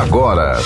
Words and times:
agora. 0.00 0.58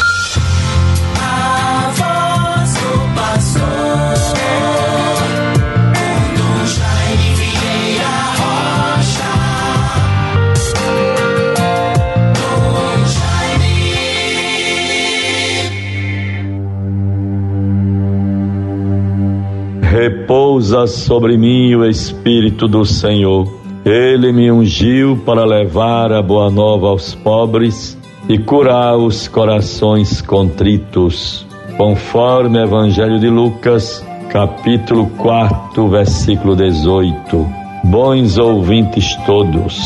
Repousa 19.83 20.87
sobre 20.87 21.37
mim 21.37 21.75
o 21.75 21.85
Espírito 21.85 22.67
do 22.67 22.85
Senhor. 22.85 23.49
Ele 23.85 24.33
me 24.33 24.51
ungiu 24.51 25.17
para 25.25 25.45
levar 25.45 26.13
a 26.13 26.23
boa 26.23 26.51
nova 26.51 26.89
aos 26.89 27.15
pobres 27.15 27.99
e 28.29 28.39
curar 28.39 28.97
os 28.97 29.27
corações 29.27 30.21
contritos, 30.21 31.47
conforme 31.79 32.59
o 32.59 32.63
Evangelho 32.63 33.19
de 33.19 33.31
Lucas, 33.31 34.07
capítulo 34.29 35.07
4, 35.17 35.89
versículo 35.89 36.55
18. 36.55 37.47
Bons 37.85 38.37
ouvintes 38.37 39.17
todos, 39.25 39.81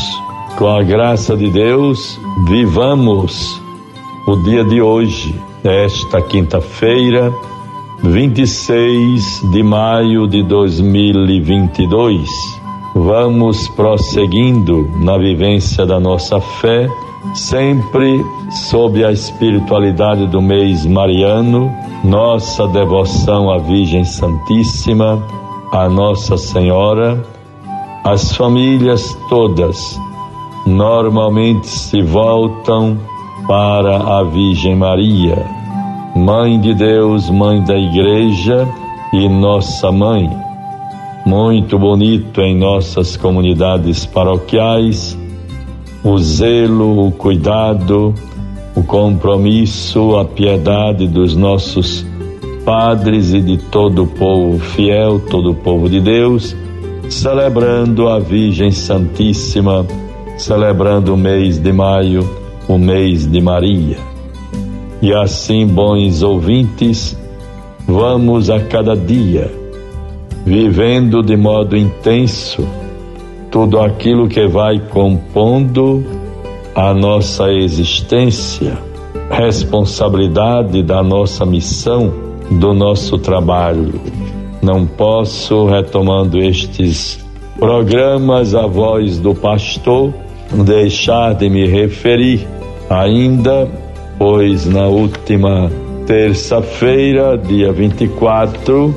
com 0.57 0.67
a 0.67 0.83
graça 0.83 1.37
de 1.37 1.49
Deus, 1.49 2.19
vivamos 2.47 3.61
o 4.27 4.35
dia 4.43 4.65
de 4.65 4.81
hoje, 4.81 5.33
esta 5.63 6.21
quinta-feira, 6.21 7.31
26 8.03 9.51
de 9.53 9.63
maio 9.63 10.27
de 10.27 10.43
2022. 10.43 12.27
Vamos 12.93 13.69
prosseguindo 13.69 14.89
na 14.99 15.17
vivência 15.17 15.85
da 15.85 15.99
nossa 15.99 16.41
fé 16.41 16.89
sempre 17.33 18.23
sob 18.69 19.03
a 19.03 19.11
espiritualidade 19.11 20.27
do 20.27 20.41
mês 20.41 20.85
mariano, 20.85 21.71
nossa 22.03 22.67
devoção 22.67 23.49
à 23.49 23.57
Virgem 23.57 24.03
Santíssima, 24.03 25.21
à 25.71 25.89
Nossa 25.89 26.37
Senhora, 26.37 27.25
as 28.03 28.35
famílias 28.35 29.17
todas 29.29 29.99
normalmente 30.67 31.67
se 31.67 32.01
voltam 32.01 32.97
para 33.47 34.19
a 34.19 34.23
Virgem 34.23 34.75
Maria, 34.75 35.45
Mãe 36.15 36.59
de 36.59 36.73
Deus, 36.73 37.29
Mãe 37.29 37.61
da 37.63 37.75
Igreja 37.77 38.67
e 39.13 39.27
Nossa 39.27 39.91
Mãe. 39.91 40.29
Muito 41.25 41.79
bonito 41.79 42.41
em 42.41 42.55
nossas 42.55 43.17
comunidades 43.17 44.05
paroquiais 44.05 45.17
o 46.03 46.17
zelo, 46.17 47.07
o 47.07 47.11
cuidado, 47.11 48.13
o 48.75 48.83
compromisso, 48.83 50.17
a 50.17 50.25
piedade 50.25 51.07
dos 51.07 51.35
nossos 51.35 52.05
padres 52.65 53.33
e 53.33 53.41
de 53.41 53.57
todo 53.57 54.03
o 54.03 54.07
povo 54.07 54.59
fiel, 54.59 55.19
todo 55.29 55.51
o 55.51 55.55
povo 55.55 55.89
de 55.89 55.99
Deus, 55.99 56.55
celebrando 57.09 58.09
a 58.09 58.19
Virgem 58.19 58.71
Santíssima, 58.71 59.85
celebrando 60.37 61.13
o 61.13 61.17
mês 61.17 61.57
de 61.57 61.71
maio, 61.71 62.27
o 62.67 62.77
mês 62.77 63.29
de 63.29 63.41
Maria. 63.41 63.97
E 65.01 65.13
assim, 65.13 65.67
bons 65.67 66.23
ouvintes, 66.23 67.17
vamos 67.87 68.49
a 68.49 68.59
cada 68.59 68.95
dia 68.95 69.63
vivendo 70.45 71.21
de 71.23 71.37
modo 71.37 71.77
intenso 71.77 72.67
tudo 73.53 73.79
aquilo 73.79 74.27
que 74.27 74.47
vai 74.47 74.79
compondo 74.79 76.03
a 76.73 76.91
nossa 76.91 77.51
existência, 77.51 78.75
responsabilidade 79.29 80.81
da 80.81 81.03
nossa 81.03 81.45
missão, 81.45 82.11
do 82.49 82.73
nosso 82.73 83.19
trabalho. 83.19 84.01
Não 84.59 84.87
posso, 84.87 85.67
retomando 85.67 86.39
estes 86.39 87.23
programas, 87.59 88.55
a 88.55 88.65
voz 88.65 89.19
do 89.19 89.35
pastor, 89.35 90.11
deixar 90.65 91.35
de 91.35 91.47
me 91.47 91.67
referir 91.67 92.47
ainda, 92.89 93.69
pois 94.17 94.65
na 94.65 94.87
última 94.87 95.71
terça-feira, 96.07 97.37
dia 97.37 97.71
24, 97.71 98.95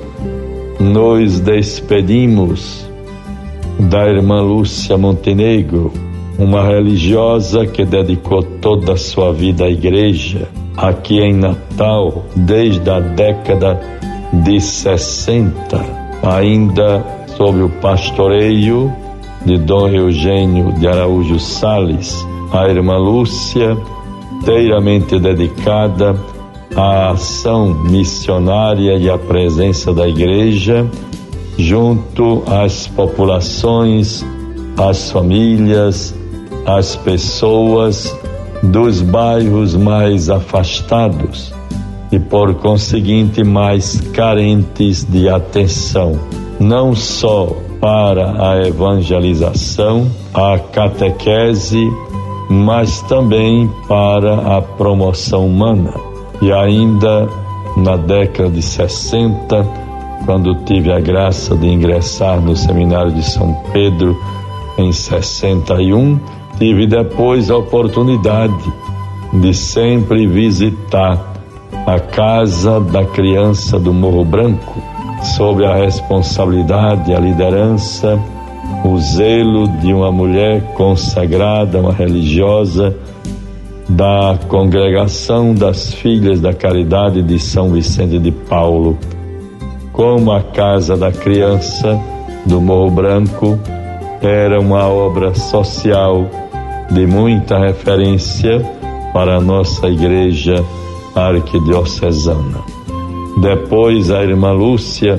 nos 0.80 1.40
despedimos 1.40 2.86
da 3.78 4.06
irmã 4.08 4.40
Lúcia 4.40 4.96
Montenegro, 4.96 5.92
uma 6.38 6.62
religiosa 6.66 7.66
que 7.66 7.84
dedicou 7.84 8.42
toda 8.42 8.94
a 8.94 8.96
sua 8.96 9.32
vida 9.32 9.64
à 9.64 9.70
igreja, 9.70 10.48
aqui 10.76 11.20
em 11.20 11.34
Natal, 11.34 12.24
desde 12.34 12.88
a 12.90 13.00
década 13.00 13.80
de 14.32 14.60
60, 14.60 15.80
ainda 16.22 17.04
sob 17.36 17.62
o 17.62 17.68
pastoreio 17.68 18.92
de 19.44 19.58
Dom 19.58 19.88
Eugênio 19.88 20.72
de 20.72 20.88
Araújo 20.88 21.38
Sales, 21.38 22.26
a 22.52 22.68
irmã 22.68 22.96
Lúcia, 22.96 23.76
inteiramente 24.40 25.18
dedicada 25.18 26.16
à 26.74 27.10
ação 27.10 27.74
missionária 27.84 28.96
e 28.96 29.08
à 29.08 29.16
presença 29.16 29.92
da 29.92 30.08
igreja 30.08 30.86
junto 31.58 32.42
às 32.46 32.86
populações, 32.86 34.24
às 34.76 35.10
famílias, 35.10 36.14
às 36.66 36.96
pessoas 36.96 38.14
dos 38.62 39.00
bairros 39.00 39.74
mais 39.74 40.28
afastados 40.28 41.52
e, 42.10 42.18
por 42.18 42.54
conseguinte, 42.54 43.42
mais 43.42 44.00
carentes 44.12 45.04
de 45.04 45.28
atenção, 45.28 46.18
não 46.58 46.94
só 46.94 47.48
para 47.80 48.50
a 48.50 48.66
evangelização, 48.66 50.10
a 50.32 50.58
catequese, 50.58 51.90
mas 52.48 53.00
também 53.02 53.70
para 53.88 54.56
a 54.56 54.62
promoção 54.62 55.46
humana. 55.46 55.92
E 56.40 56.52
ainda 56.52 57.28
na 57.76 57.96
década 57.96 58.50
de 58.50 58.62
60, 58.62 59.85
quando 60.24 60.54
tive 60.64 60.92
a 60.92 61.00
graça 61.00 61.56
de 61.56 61.66
ingressar 61.66 62.40
no 62.40 62.56
seminário 62.56 63.12
de 63.12 63.22
São 63.22 63.52
Pedro 63.72 64.16
em 64.78 64.92
61, 64.92 66.18
tive 66.58 66.86
depois 66.86 67.50
a 67.50 67.56
oportunidade 67.56 68.72
de 69.32 69.52
sempre 69.54 70.26
visitar 70.26 71.34
a 71.86 72.00
casa 72.00 72.80
da 72.80 73.04
criança 73.04 73.78
do 73.78 73.92
Morro 73.92 74.24
Branco, 74.24 74.82
sob 75.36 75.64
a 75.64 75.74
responsabilidade, 75.74 77.14
a 77.14 77.18
liderança, 77.18 78.18
o 78.84 78.98
zelo 78.98 79.68
de 79.68 79.92
uma 79.92 80.10
mulher 80.10 80.72
consagrada, 80.74 81.80
uma 81.80 81.92
religiosa 81.92 82.96
da 83.88 84.36
congregação 84.48 85.54
das 85.54 85.94
Filhas 85.94 86.40
da 86.40 86.52
Caridade 86.52 87.22
de 87.22 87.38
São 87.38 87.70
Vicente 87.70 88.18
de 88.18 88.32
Paulo 88.32 88.98
como 89.96 90.30
a 90.30 90.42
Casa 90.42 90.94
da 90.94 91.10
Criança 91.10 91.98
do 92.44 92.60
Morro 92.60 92.90
Branco 92.90 93.58
era 94.20 94.60
uma 94.60 94.86
obra 94.86 95.34
social 95.34 96.28
de 96.90 97.06
muita 97.06 97.58
referência 97.58 98.60
para 99.14 99.38
a 99.38 99.40
nossa 99.40 99.88
igreja 99.88 100.62
arquidiocesana. 101.14 102.60
Depois, 103.40 104.10
a 104.10 104.22
irmã 104.22 104.52
Lúcia, 104.52 105.16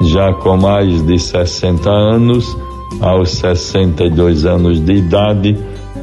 já 0.00 0.32
com 0.32 0.56
mais 0.56 1.02
de 1.02 1.18
60 1.18 1.90
anos, 1.90 2.56
aos 3.02 3.30
62 3.30 4.46
anos 4.46 4.82
de 4.82 4.94
idade, 4.94 5.58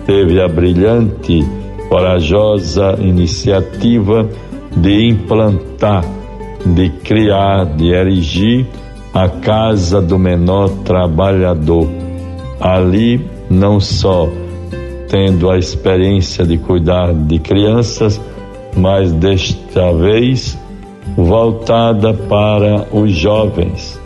teve 0.05 0.39
a 0.39 0.47
brilhante, 0.47 1.43
corajosa 1.89 2.95
iniciativa 2.99 4.29
de 4.77 5.07
implantar 5.07 6.20
de 6.65 6.89
criar, 6.89 7.65
de 7.65 7.89
erigir 7.89 8.67
a 9.13 9.27
casa 9.27 10.01
do 10.01 10.17
menor 10.17 10.69
trabalhador. 10.83 11.87
Ali, 12.59 13.25
não 13.49 13.79
só 13.79 14.29
tendo 15.09 15.49
a 15.49 15.57
experiência 15.57 16.45
de 16.45 16.57
cuidar 16.57 17.13
de 17.13 17.39
crianças, 17.39 18.21
mas 18.75 19.11
desta 19.11 19.91
vez 19.93 20.57
voltada 21.17 22.13
para 22.13 22.87
os 22.91 23.11
jovens, 23.11 23.99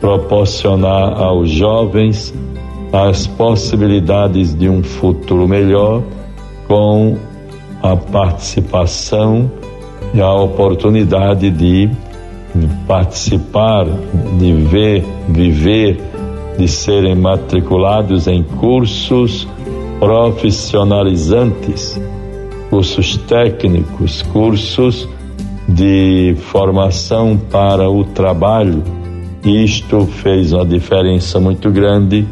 proporcionar 0.00 1.20
aos 1.20 1.50
jovens 1.50 2.32
as 2.92 3.26
possibilidades 3.26 4.54
de 4.54 4.68
um 4.68 4.82
futuro 4.82 5.48
melhor 5.48 6.02
com 6.68 7.16
a 7.82 7.96
participação 7.96 9.50
a 10.20 10.34
oportunidade 10.34 11.50
de 11.50 11.88
participar, 12.86 13.86
de 14.38 14.52
ver, 14.52 15.02
viver, 15.28 15.98
de 16.58 16.68
serem 16.68 17.14
matriculados 17.14 18.26
em 18.26 18.42
cursos 18.42 19.48
profissionalizantes 19.98 21.98
cursos 22.72 23.18
técnicos, 23.18 24.22
cursos 24.22 25.06
de 25.68 26.34
formação 26.38 27.36
para 27.36 27.90
o 27.90 28.02
trabalho. 28.02 28.82
Isto 29.44 30.06
fez 30.06 30.54
uma 30.54 30.64
diferença 30.64 31.38
muito 31.38 31.70
grande 31.70 32.26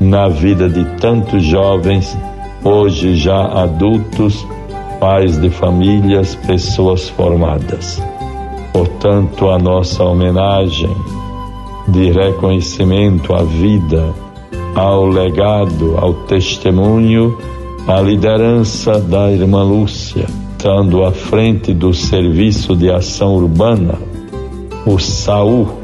na 0.00 0.28
vida 0.28 0.66
de 0.66 0.82
tantos 0.98 1.44
jovens, 1.44 2.16
hoje 2.64 3.16
já 3.16 3.44
adultos, 3.62 4.46
pais 5.02 5.36
de 5.36 5.50
famílias, 5.50 6.36
pessoas 6.36 7.08
formadas. 7.08 8.00
Portanto, 8.72 9.48
a 9.50 9.58
nossa 9.58 10.04
homenagem 10.04 10.94
de 11.88 12.12
reconhecimento 12.12 13.34
à 13.34 13.42
vida, 13.42 14.14
ao 14.76 15.04
legado, 15.04 15.98
ao 15.98 16.14
testemunho, 16.14 17.36
à 17.88 18.00
liderança 18.00 19.00
da 19.00 19.28
irmã 19.32 19.64
Lúcia, 19.64 20.26
estando 20.52 21.04
à 21.04 21.10
frente 21.10 21.74
do 21.74 21.92
Serviço 21.92 22.76
de 22.76 22.88
Ação 22.88 23.34
Urbana, 23.34 23.98
o 24.86 25.00
SAU. 25.00 25.80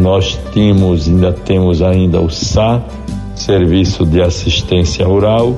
Nós 0.00 0.36
tínhamos, 0.52 1.06
ainda 1.06 1.32
temos 1.32 1.80
ainda 1.80 2.20
o 2.20 2.28
SA, 2.28 2.82
Serviço 3.36 4.04
de 4.04 4.20
Assistência 4.20 5.06
Rural, 5.06 5.54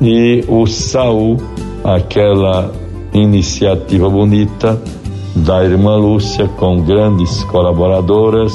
e 0.00 0.44
o 0.46 0.64
SAU, 0.68 1.38
aquela 1.86 2.72
iniciativa 3.14 4.08
bonita 4.10 4.80
da 5.36 5.64
irmã 5.64 5.96
Lúcia 5.96 6.48
com 6.48 6.82
grandes 6.82 7.44
colaboradoras, 7.44 8.52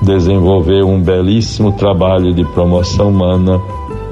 desenvolveu 0.00 0.88
um 0.88 1.00
belíssimo 1.00 1.72
trabalho 1.72 2.32
de 2.32 2.44
promoção 2.52 3.10
humana 3.10 3.60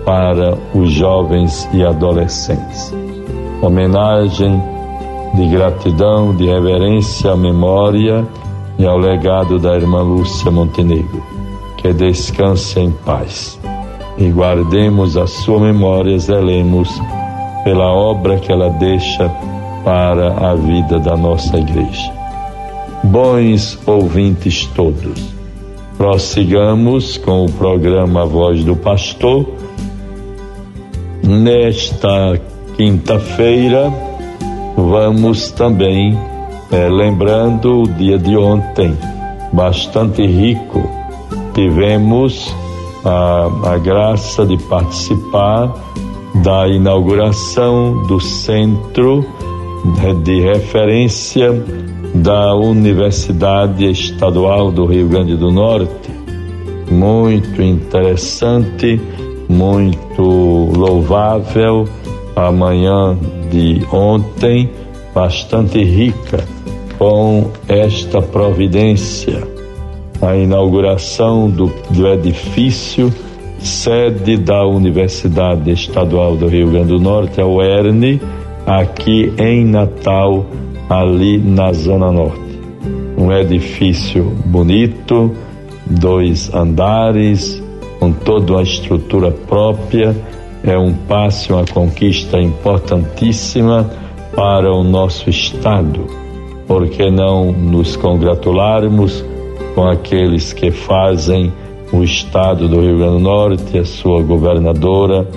para 0.04 0.58
os 0.75 0.90
jovens 0.90 1.69
e 1.72 1.82
adolescentes. 1.82 2.94
Homenagem 3.62 4.60
de 5.34 5.48
gratidão, 5.48 6.34
de 6.34 6.44
reverência 6.46 7.32
à 7.32 7.37
memória 7.37 8.26
e 8.78 8.84
ao 8.84 8.98
legado 8.98 9.58
da 9.58 9.75
irmã 9.76 10.02
Lúcia 10.02 10.50
Montenegro. 10.50 11.22
Que 11.78 11.93
descanse 11.93 12.81
em 12.81 12.90
paz. 12.90 13.58
E 14.19 14.28
guardemos 14.31 15.16
a 15.16 15.26
sua 15.26 15.58
memória, 15.58 16.19
zelemos 16.19 17.00
pela 17.64 17.92
obra 17.92 18.38
que 18.38 18.50
ela 18.50 18.70
deixa 18.70 19.30
para 19.84 20.50
a 20.50 20.54
vida 20.54 20.98
da 20.98 21.16
nossa 21.16 21.56
igreja. 21.56 22.12
Bons 23.04 23.78
ouvintes 23.86 24.66
todos, 24.74 25.20
prossigamos 25.96 27.16
com 27.18 27.44
o 27.44 27.52
programa 27.52 28.24
Voz 28.24 28.62
do 28.64 28.76
Pastor. 28.76 29.46
Nesta 31.22 32.40
quinta-feira, 32.76 33.92
vamos 34.76 35.50
também 35.50 36.18
é, 36.70 36.88
lembrando 36.88 37.82
o 37.82 37.88
dia 37.88 38.18
de 38.18 38.36
ontem, 38.36 38.96
bastante 39.52 40.24
rico. 40.24 40.82
Tivemos 41.54 42.54
a, 43.04 43.72
a 43.74 43.78
graça 43.78 44.46
de 44.46 44.56
participar 44.64 45.74
da 46.37 46.67
inauguração 46.67 48.06
do 48.06 48.19
Centro 48.20 49.25
de 50.25 50.40
Referência 50.40 51.52
da 52.14 52.55
Universidade 52.55 53.90
Estadual 53.90 54.70
do 54.70 54.87
Rio 54.87 55.08
Grande 55.08 55.37
do 55.37 55.50
Norte. 55.50 56.11
Muito 56.90 57.61
interessante, 57.62 59.00
muito 59.49 60.23
louvável. 60.23 61.88
A 62.34 62.50
manhã 62.50 63.17
de 63.50 63.87
ontem, 63.93 64.70
bastante 65.14 65.82
rica 65.82 66.44
com 66.99 67.50
esta 67.69 68.23
providência, 68.23 69.46
a 70.20 70.37
inauguração 70.37 71.50
do, 71.50 71.70
do 71.90 72.06
edifício 72.08 73.12
sede 73.66 74.36
da 74.36 74.66
Universidade 74.66 75.70
Estadual 75.70 76.36
do 76.36 76.48
Rio 76.48 76.70
Grande 76.70 76.88
do 76.88 76.98
Norte, 76.98 77.40
a 77.40 77.46
UERN, 77.46 78.20
aqui 78.66 79.32
em 79.38 79.64
Natal, 79.64 80.46
ali 80.88 81.38
na 81.38 81.72
Zona 81.72 82.10
Norte. 82.10 82.40
Um 83.16 83.32
edifício 83.32 84.24
bonito, 84.46 85.30
dois 85.86 86.52
andares, 86.54 87.62
com 87.98 88.12
toda 88.12 88.54
uma 88.54 88.62
estrutura 88.62 89.30
própria, 89.30 90.14
é 90.64 90.76
um 90.78 90.92
passo, 90.92 91.54
uma 91.54 91.64
conquista 91.64 92.40
importantíssima 92.40 93.90
para 94.34 94.72
o 94.72 94.82
nosso 94.82 95.28
Estado. 95.28 96.06
Por 96.66 96.88
que 96.88 97.10
não 97.10 97.52
nos 97.52 97.96
congratularmos 97.96 99.24
com 99.74 99.86
aqueles 99.86 100.52
que 100.52 100.70
fazem 100.70 101.52
o 101.92 102.02
Estado 102.02 102.66
do 102.66 102.80
Rio 102.80 102.98
Grande 102.98 103.12
do 103.12 103.20
Norte, 103.20 103.78
a 103.78 103.84
sua 103.84 104.22
governadora, 104.22 105.28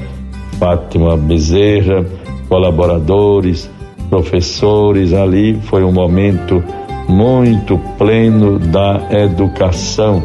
Fátima 0.58 1.18
Bezerra, 1.18 2.06
colaboradores, 2.48 3.70
professores. 4.10 5.14
Ali 5.14 5.60
foi 5.64 5.84
um 5.84 5.92
momento 5.92 6.64
muito 7.10 7.78
pleno 7.98 8.58
da 8.58 9.02
educação, 9.12 10.24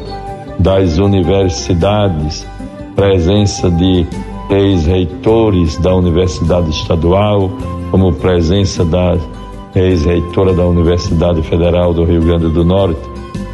das 0.59 0.99
universidades, 0.99 2.47
presença 2.95 3.71
de 3.71 4.07
ex-reitores 4.51 5.77
da 5.79 5.95
Universidade 5.95 6.71
Estadual, 6.71 7.51
como 7.91 8.13
presença 8.13 8.85
da 8.85 9.17
ex-reitora 9.75 10.53
da 10.53 10.67
Universidade 10.67 11.43
Federal 11.43 11.93
do 11.93 12.05
Rio 12.05 12.23
Grande 12.23 12.49
do 12.49 12.65
Norte. 12.65 13.01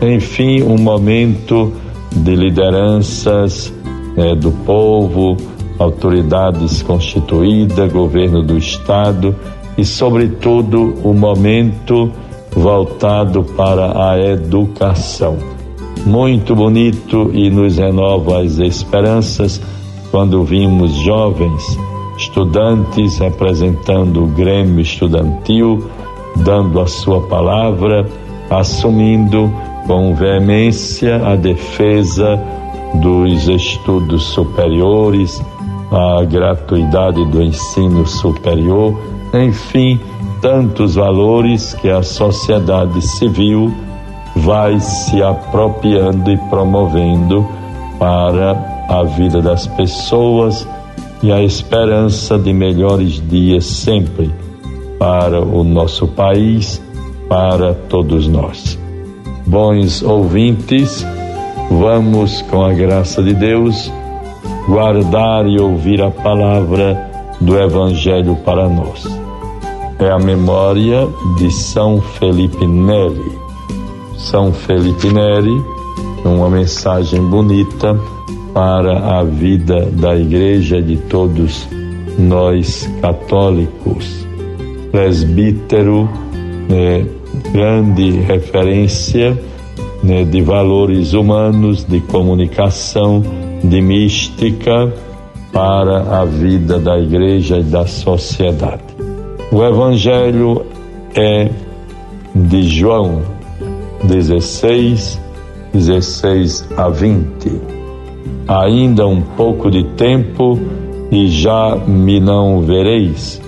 Enfim, 0.02 0.62
um 0.62 0.78
momento 0.78 1.72
de 2.16 2.34
lideranças 2.34 3.72
né, 4.16 4.34
do 4.34 4.50
povo, 4.50 5.36
autoridades 5.78 6.82
constituídas, 6.82 7.92
governo 7.92 8.42
do 8.42 8.56
Estado 8.56 9.34
e, 9.76 9.84
sobretudo, 9.84 10.94
o 11.04 11.12
momento 11.12 12.10
voltado 12.50 13.44
para 13.44 14.10
a 14.10 14.18
educação. 14.18 15.36
Muito 16.04 16.54
bonito 16.54 17.30
e 17.34 17.50
nos 17.50 17.76
renova 17.76 18.40
as 18.42 18.58
esperanças 18.58 19.60
quando 20.10 20.44
vimos 20.44 20.92
jovens 20.92 21.62
estudantes 22.16 23.18
representando 23.18 24.24
o 24.24 24.26
Grêmio 24.26 24.80
Estudantil, 24.80 25.90
dando 26.36 26.80
a 26.80 26.86
sua 26.86 27.20
palavra, 27.22 28.06
assumindo 28.50 29.52
com 29.86 30.14
veemência 30.14 31.16
a 31.26 31.36
defesa 31.36 32.40
dos 32.94 33.48
estudos 33.48 34.24
superiores, 34.24 35.42
a 35.90 36.24
gratuidade 36.24 37.24
do 37.26 37.42
ensino 37.42 38.06
superior, 38.06 38.98
enfim, 39.32 40.00
tantos 40.40 40.94
valores 40.94 41.74
que 41.74 41.88
a 41.88 42.02
sociedade 42.02 43.00
civil 43.02 43.72
vai 44.36 44.78
se 44.80 45.22
apropriando 45.22 46.30
e 46.30 46.36
promovendo 46.50 47.46
para 47.98 48.84
a 48.88 49.02
vida 49.02 49.40
das 49.40 49.66
pessoas 49.66 50.66
e 51.22 51.32
a 51.32 51.42
esperança 51.42 52.38
de 52.38 52.52
melhores 52.52 53.22
dias 53.28 53.64
sempre 53.64 54.30
para 54.98 55.40
o 55.40 55.64
nosso 55.64 56.06
país, 56.06 56.82
para 57.28 57.74
todos 57.74 58.28
nós. 58.28 58.78
Bons 59.46 60.02
ouvintes, 60.02 61.06
vamos, 61.70 62.42
com 62.42 62.64
a 62.64 62.72
graça 62.72 63.22
de 63.22 63.34
Deus, 63.34 63.92
guardar 64.68 65.46
e 65.46 65.60
ouvir 65.60 66.02
a 66.02 66.10
palavra 66.10 67.10
do 67.40 67.58
Evangelho 67.58 68.36
para 68.44 68.68
nós. 68.68 69.06
É 69.98 70.10
a 70.10 70.18
memória 70.18 71.08
de 71.38 71.50
São 71.50 72.00
Felipe 72.00 72.66
Neri. 72.66 73.38
São 74.16 74.52
Felipe 74.52 75.08
Neri, 75.08 75.62
uma 76.24 76.50
mensagem 76.50 77.22
bonita 77.22 77.98
para 78.52 79.18
a 79.18 79.22
vida 79.22 79.86
da 79.92 80.16
igreja 80.16 80.82
de 80.82 80.96
todos 80.96 81.68
nós 82.18 82.90
católicos. 83.00 84.26
Presbítero, 84.90 86.08
né, 86.68 87.06
grande 87.52 88.10
referência 88.20 89.38
né, 90.02 90.24
de 90.24 90.42
valores 90.42 91.12
humanos, 91.12 91.84
de 91.84 92.00
comunicação, 92.00 93.22
de 93.62 93.80
mística 93.80 94.92
para 95.52 96.20
a 96.20 96.24
vida 96.24 96.78
da 96.78 96.98
igreja 96.98 97.58
e 97.58 97.62
da 97.62 97.86
sociedade. 97.86 98.82
O 99.50 99.64
Evangelho 99.64 100.66
é 101.14 101.48
de 102.34 102.62
João 102.64 103.22
16, 104.04 105.20
16 105.72 106.68
a 106.76 106.88
20. 106.88 107.50
Ainda 108.48 109.06
um 109.06 109.20
pouco 109.20 109.70
de 109.70 109.84
tempo 109.96 110.58
e 111.10 111.28
já 111.28 111.76
me 111.86 112.20
não 112.20 112.60
vereis 112.60 113.40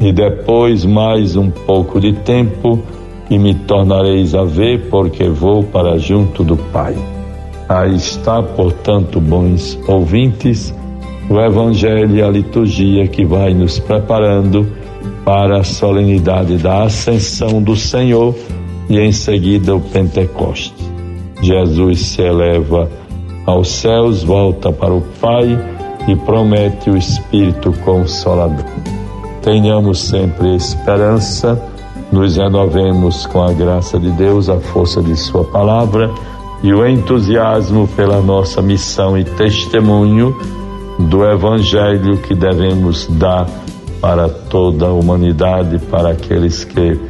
E 0.00 0.12
depois 0.12 0.84
mais 0.84 1.34
um 1.36 1.50
pouco 1.50 2.00
de 2.00 2.12
tempo 2.12 2.80
e 3.28 3.38
me 3.38 3.54
tornareis 3.54 4.34
a 4.34 4.44
ver, 4.44 4.88
porque 4.88 5.28
vou 5.28 5.62
para 5.62 5.98
junto 5.98 6.44
do 6.44 6.56
Pai. 6.56 6.96
Aí 7.68 7.96
está, 7.96 8.42
portanto, 8.42 9.20
bons 9.20 9.78
ouvintes, 9.86 10.74
o 11.28 11.38
Evangelho 11.38 12.16
e 12.16 12.22
a 12.22 12.28
liturgia 12.28 13.06
que 13.06 13.24
vai 13.24 13.52
nos 13.52 13.78
preparando 13.78 14.66
para 15.24 15.58
a 15.58 15.64
solenidade 15.64 16.56
da 16.56 16.84
Ascensão 16.84 17.60
do 17.60 17.76
Senhor 17.76 18.34
e 18.88 18.98
em 18.98 19.12
seguida 19.12 19.76
o 19.76 19.80
Pentecostes. 19.80 20.90
Jesus 21.42 22.00
se 22.00 22.22
eleva 22.22 22.88
aos 23.44 23.68
céus, 23.68 24.22
volta 24.22 24.72
para 24.72 24.94
o 24.94 25.02
Pai 25.20 25.58
e 26.08 26.16
promete 26.16 26.88
o 26.88 26.96
Espírito 26.96 27.72
Consolador. 27.84 28.97
Tenhamos 29.48 30.00
sempre 30.00 30.54
esperança, 30.56 31.58
nos 32.12 32.36
renovemos 32.36 33.24
com 33.24 33.42
a 33.42 33.50
graça 33.50 33.98
de 33.98 34.10
Deus, 34.10 34.50
a 34.50 34.60
força 34.60 35.00
de 35.00 35.16
Sua 35.16 35.42
palavra 35.42 36.10
e 36.62 36.70
o 36.74 36.86
entusiasmo 36.86 37.88
pela 37.96 38.20
nossa 38.20 38.60
missão 38.60 39.16
e 39.16 39.24
testemunho 39.24 40.36
do 40.98 41.24
Evangelho 41.24 42.18
que 42.18 42.34
devemos 42.34 43.06
dar 43.06 43.46
para 44.02 44.28
toda 44.28 44.88
a 44.88 44.92
humanidade, 44.92 45.78
para 45.78 46.10
aqueles 46.10 46.64
que 46.64 47.00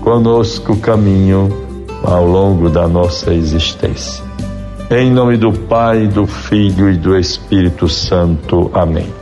conosco 0.00 0.74
caminham 0.78 1.50
ao 2.02 2.26
longo 2.26 2.70
da 2.70 2.88
nossa 2.88 3.34
existência. 3.34 4.24
Em 4.90 5.10
nome 5.10 5.36
do 5.36 5.52
Pai, 5.52 6.06
do 6.06 6.26
Filho 6.26 6.90
e 6.90 6.96
do 6.96 7.18
Espírito 7.18 7.86
Santo. 7.86 8.70
Amém. 8.72 9.21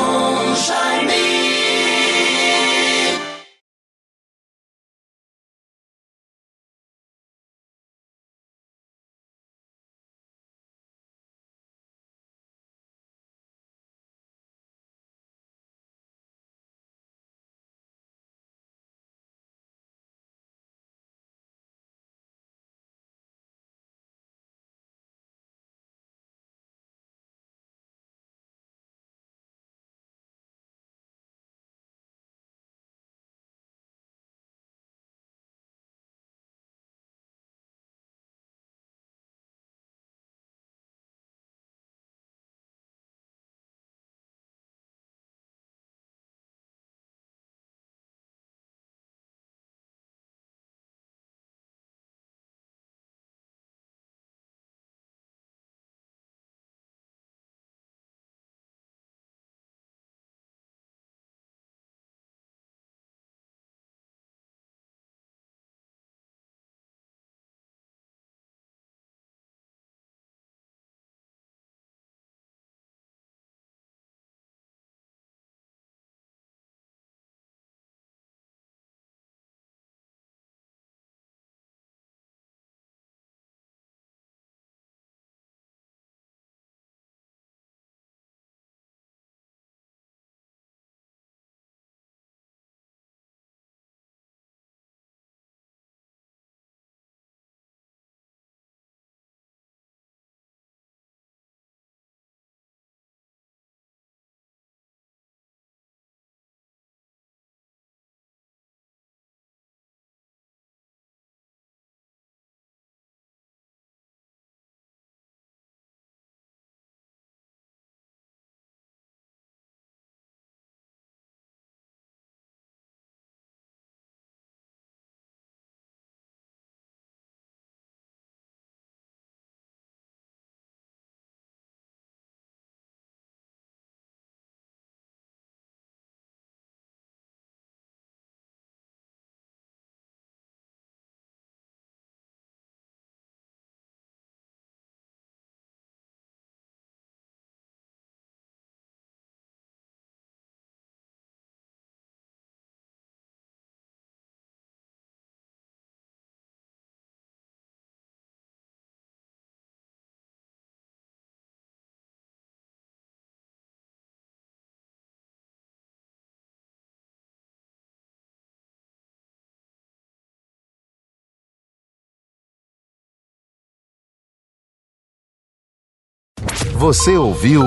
Você 176.81 177.15
ouviu 177.15 177.61